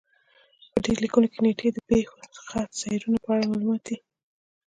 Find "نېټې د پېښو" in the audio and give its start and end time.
1.45-2.15